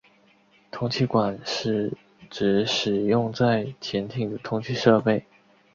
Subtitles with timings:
[0.71, 1.95] 通气管是
[2.27, 5.23] 指使用在潜艇的通气设备。